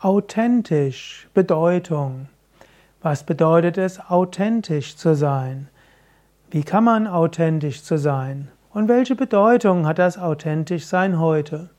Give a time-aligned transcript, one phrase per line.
[0.00, 2.28] Authentisch, Bedeutung.
[3.02, 5.66] Was bedeutet es, authentisch zu sein?
[6.52, 8.46] Wie kann man authentisch zu sein?
[8.72, 11.70] Und welche Bedeutung hat das authentisch sein heute?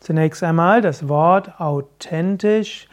[0.00, 2.88] Zunächst einmal das Wort authentisch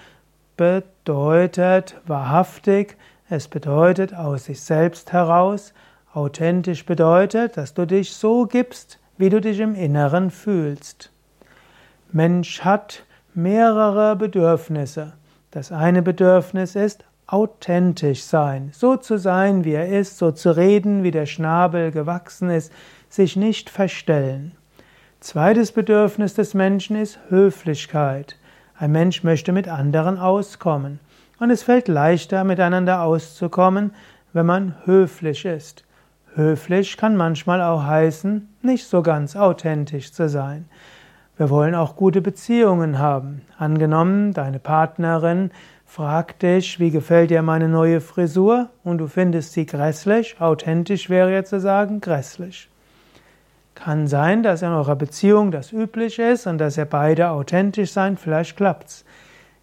[0.57, 2.97] bedeutet wahrhaftig,
[3.29, 5.73] es bedeutet aus sich selbst heraus.
[6.13, 11.09] Authentisch bedeutet, dass du dich so gibst, wie du dich im Inneren fühlst.
[12.11, 15.13] Mensch hat mehrere Bedürfnisse.
[15.52, 21.04] Das eine Bedürfnis ist authentisch sein, so zu sein, wie er ist, so zu reden,
[21.04, 22.73] wie der Schnabel gewachsen ist,
[23.09, 24.52] sich nicht verstellen.
[25.21, 28.38] Zweites Bedürfnis des Menschen ist Höflichkeit.
[28.76, 30.99] Ein Mensch möchte mit anderen auskommen.
[31.40, 33.93] Und es fällt leichter, miteinander auszukommen,
[34.34, 35.85] wenn man höflich ist.
[36.34, 40.68] Höflich kann manchmal auch heißen, nicht so ganz authentisch zu sein.
[41.41, 43.41] Wir wollen auch gute Beziehungen haben.
[43.58, 45.49] Angenommen, deine Partnerin
[45.88, 50.40] fragt dich, wie gefällt dir meine neue Frisur und du findest sie grässlich.
[50.40, 52.70] Authentisch wäre jetzt zu sagen, grässlich.
[53.74, 58.20] Kann sein, dass in eurer Beziehung das üblich ist und dass ihr beide authentisch seid,
[58.20, 59.04] vielleicht klappt's.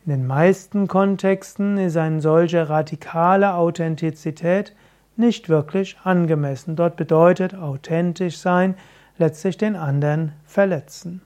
[0.05, 4.75] In den meisten Kontexten ist eine solche radikale Authentizität
[5.15, 6.75] nicht wirklich angemessen.
[6.75, 8.75] Dort bedeutet authentisch sein
[9.17, 11.23] letztlich den anderen verletzen.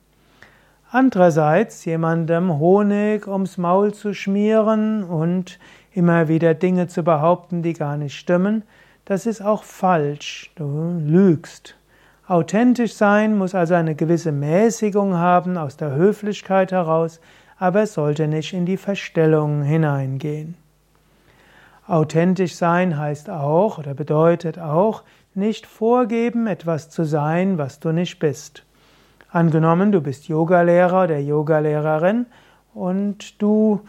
[0.94, 5.58] Andererseits jemandem Honig ums Maul zu schmieren und
[5.94, 8.62] immer wieder Dinge zu behaupten, die gar nicht stimmen,
[9.06, 10.52] das ist auch falsch.
[10.54, 11.76] Du lügst.
[12.28, 17.20] Authentisch sein muss also eine gewisse Mäßigung haben aus der Höflichkeit heraus,
[17.58, 20.56] aber es sollte nicht in die Verstellung hineingehen.
[21.86, 25.04] Authentisch sein heißt auch oder bedeutet auch,
[25.34, 28.66] nicht vorgeben, etwas zu sein, was du nicht bist.
[29.32, 32.26] Angenommen, du bist Yogalehrer oder Yogalehrerin
[32.74, 33.80] und du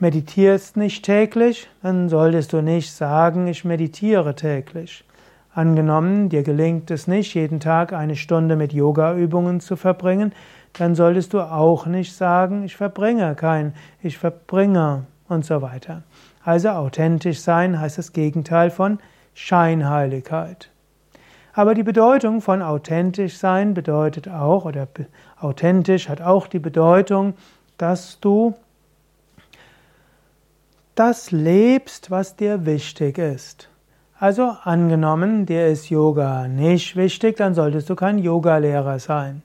[0.00, 5.04] meditierst nicht täglich, dann solltest du nicht sagen, ich meditiere täglich.
[5.54, 10.32] Angenommen, dir gelingt es nicht, jeden Tag eine Stunde mit Yogaübungen zu verbringen,
[10.72, 16.02] dann solltest du auch nicht sagen, ich verbringe kein, ich verbringe und so weiter.
[16.42, 18.98] Also authentisch sein heißt das Gegenteil von
[19.34, 20.70] Scheinheiligkeit.
[21.54, 24.88] Aber die Bedeutung von authentisch sein bedeutet auch, oder
[25.38, 27.34] authentisch hat auch die Bedeutung,
[27.76, 28.54] dass du
[30.94, 33.68] das lebst, was dir wichtig ist.
[34.18, 39.42] Also angenommen, dir ist Yoga nicht wichtig, dann solltest du kein Yogalehrer sein.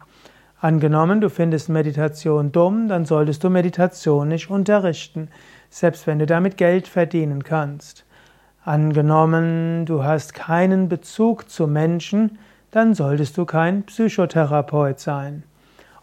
[0.60, 5.30] Angenommen, du findest Meditation dumm, dann solltest du Meditation nicht unterrichten,
[5.70, 8.06] selbst wenn du damit Geld verdienen kannst.
[8.68, 12.38] Angenommen, du hast keinen Bezug zu Menschen,
[12.70, 15.44] dann solltest du kein Psychotherapeut sein.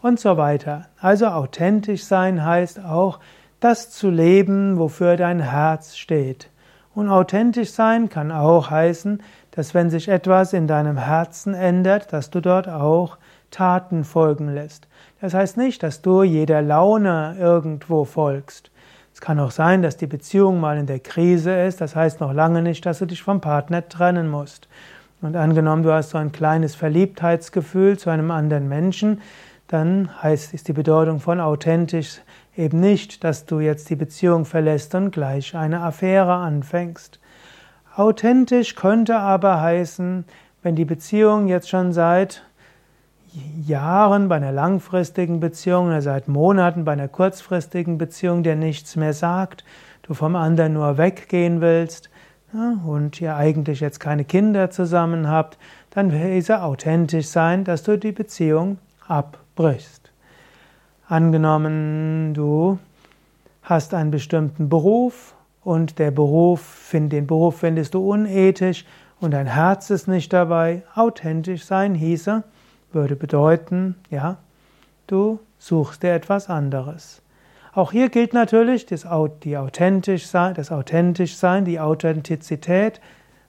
[0.01, 0.87] Und so weiter.
[0.99, 3.19] Also authentisch sein heißt auch,
[3.59, 6.49] das zu leben, wofür dein Herz steht.
[6.95, 9.21] Und authentisch sein kann auch heißen,
[9.51, 13.19] dass wenn sich etwas in deinem Herzen ändert, dass du dort auch
[13.51, 14.87] Taten folgen lässt.
[15.21, 18.71] Das heißt nicht, dass du jeder Laune irgendwo folgst.
[19.15, 21.79] Es kann auch sein, dass die Beziehung mal in der Krise ist.
[21.79, 24.67] Das heißt noch lange nicht, dass du dich vom Partner trennen musst.
[25.21, 29.21] Und angenommen, du hast so ein kleines Verliebtheitsgefühl zu einem anderen Menschen,
[29.69, 32.19] dann heißt, ist die Bedeutung von authentisch
[32.57, 37.21] eben nicht, dass du jetzt die Beziehung verlässt und gleich eine Affäre anfängst.
[37.95, 40.25] Authentisch könnte aber heißen,
[40.61, 42.43] wenn die Beziehung jetzt schon seit
[43.65, 49.13] Jahren, bei einer langfristigen Beziehung oder seit Monaten bei einer kurzfristigen Beziehung dir nichts mehr
[49.13, 49.63] sagt,
[50.03, 52.09] du vom anderen nur weggehen willst
[52.53, 55.57] ja, und ihr eigentlich jetzt keine Kinder zusammen habt,
[55.89, 60.11] dann will es authentisch sein, dass du die Beziehung abbrichst.
[61.07, 62.79] Angenommen, du
[63.63, 68.85] hast einen bestimmten Beruf und der Beruf, den Beruf findest du unethisch
[69.19, 72.43] und dein Herz ist nicht dabei, authentisch sein hieße,
[72.91, 74.37] würde bedeuten, ja,
[75.07, 77.21] du suchst dir etwas anderes.
[77.73, 79.05] Auch hier gilt natürlich das,
[79.43, 83.01] die authentisch sein, das authentisch sein, die Authentizität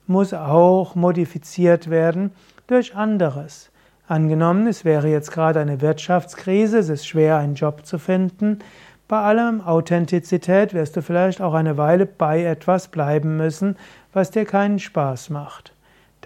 [0.05, 2.31] muss auch modifiziert werden
[2.67, 3.71] durch anderes.
[4.07, 8.59] Angenommen, es wäre jetzt gerade eine Wirtschaftskrise, es ist schwer, einen Job zu finden.
[9.07, 13.77] Bei allem Authentizität wirst du vielleicht auch eine Weile bei etwas bleiben müssen,
[14.11, 15.73] was dir keinen Spaß macht.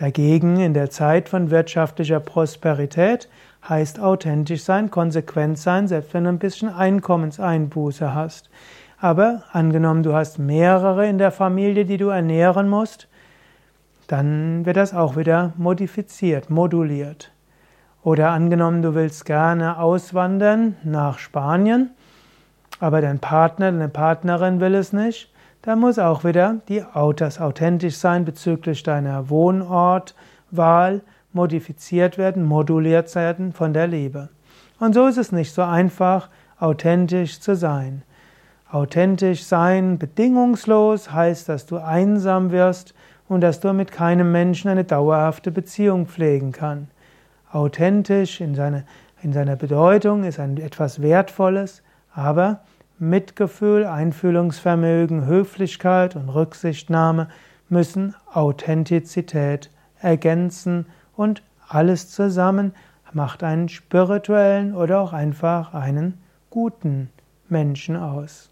[0.02, 3.30] Dagegen in der Zeit von wirtschaftlicher Prosperität
[3.70, 8.50] heißt authentisch sein, konsequent sein, selbst wenn du ein bisschen Einkommenseinbuße hast.
[8.98, 13.08] Aber angenommen, du hast mehrere in der Familie, die du ernähren musst,
[14.08, 17.32] dann wird das auch wieder modifiziert, moduliert.
[18.02, 21.92] Oder angenommen, du willst gerne auswandern nach Spanien
[22.82, 25.31] aber dein Partner, deine Partnerin will es nicht,
[25.62, 26.84] da muss auch wieder die,
[27.16, 31.02] das authentisch sein bezüglich deiner Wohnortwahl
[31.34, 34.30] modifiziert werden, moduliert werden von der Liebe.
[34.80, 36.30] Und so ist es nicht so einfach,
[36.60, 38.04] authentisch zu sein.
[38.72, 42.94] Authentisch sein, bedingungslos, heißt, dass du einsam wirst
[43.28, 46.92] und dass du mit keinem Menschen eine dauerhafte Beziehung pflegen kannst.
[47.52, 48.86] Authentisch in, seine,
[49.22, 52.62] in seiner Bedeutung ist ein etwas Wertvolles, aber
[53.02, 57.30] Mitgefühl, Einfühlungsvermögen, Höflichkeit und Rücksichtnahme
[57.68, 62.74] müssen Authentizität ergänzen und alles zusammen
[63.12, 66.22] macht einen spirituellen oder auch einfach einen
[66.52, 67.10] guten
[67.50, 68.51] Menschen aus.